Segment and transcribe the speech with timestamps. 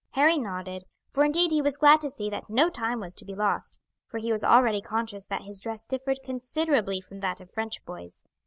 [0.13, 3.35] Harry nodded, for indeed he was glad to see that no time was to be
[3.35, 3.77] lost,
[4.07, 8.23] for he was already conscious that his dress differed considerably from that of French boys.